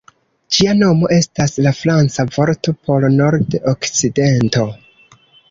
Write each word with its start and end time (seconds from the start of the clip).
Ĝia 0.55 0.71
nomo 0.77 1.09
estas 1.15 1.53
la 1.65 1.73
franca 1.81 2.25
vorto 2.39 2.73
por 2.89 3.07
"nord-okcidento". 3.19 4.67